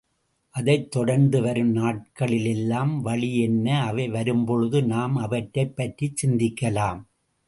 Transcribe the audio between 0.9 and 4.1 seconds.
தொடர்ந்து வரும் நாட்களுக்கெல்லாம் வழி என்ன? அவை